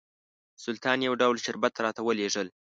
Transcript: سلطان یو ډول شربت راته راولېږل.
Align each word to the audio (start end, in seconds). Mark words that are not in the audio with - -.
سلطان 0.65 0.97
یو 1.07 1.13
ډول 1.21 1.35
شربت 1.45 1.73
راته 1.83 2.01
راولېږل. 2.01 2.47